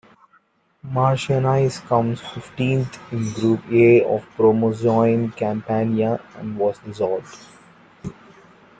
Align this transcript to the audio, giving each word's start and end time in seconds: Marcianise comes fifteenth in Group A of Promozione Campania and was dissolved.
Marcianise 0.83 1.79
comes 1.85 2.19
fifteenth 2.21 2.97
in 3.13 3.31
Group 3.33 3.63
A 3.71 4.01
of 4.03 4.23
Promozione 4.35 5.35
Campania 5.37 6.19
and 6.37 6.57
was 6.57 6.79
dissolved. 6.79 7.37